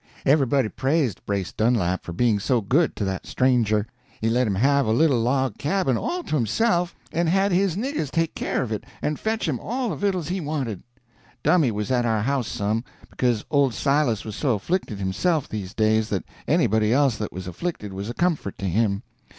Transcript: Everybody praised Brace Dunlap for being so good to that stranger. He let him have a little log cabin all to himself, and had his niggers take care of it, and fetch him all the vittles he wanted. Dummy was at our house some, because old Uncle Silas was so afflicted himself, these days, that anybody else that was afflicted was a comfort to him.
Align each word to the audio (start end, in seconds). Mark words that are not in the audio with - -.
Everybody 0.25 0.67
praised 0.67 1.23
Brace 1.27 1.51
Dunlap 1.51 2.03
for 2.03 2.11
being 2.11 2.39
so 2.39 2.59
good 2.59 2.95
to 2.95 3.05
that 3.05 3.27
stranger. 3.27 3.85
He 4.19 4.31
let 4.31 4.47
him 4.47 4.55
have 4.55 4.87
a 4.87 4.91
little 4.91 5.19
log 5.21 5.59
cabin 5.59 5.95
all 5.95 6.23
to 6.23 6.33
himself, 6.35 6.95
and 7.11 7.29
had 7.29 7.51
his 7.51 7.75
niggers 7.75 8.09
take 8.09 8.33
care 8.33 8.63
of 8.63 8.71
it, 8.71 8.83
and 9.03 9.19
fetch 9.19 9.47
him 9.47 9.59
all 9.59 9.89
the 9.89 9.95
vittles 9.95 10.29
he 10.29 10.41
wanted. 10.41 10.81
Dummy 11.43 11.69
was 11.69 11.91
at 11.91 12.07
our 12.07 12.23
house 12.23 12.47
some, 12.47 12.83
because 13.11 13.45
old 13.51 13.73
Uncle 13.73 13.77
Silas 13.77 14.25
was 14.25 14.35
so 14.35 14.55
afflicted 14.55 14.97
himself, 14.97 15.47
these 15.47 15.75
days, 15.75 16.09
that 16.09 16.23
anybody 16.47 16.91
else 16.91 17.17
that 17.19 17.31
was 17.31 17.45
afflicted 17.45 17.93
was 17.93 18.09
a 18.09 18.15
comfort 18.15 18.57
to 18.57 18.65
him. 18.65 19.03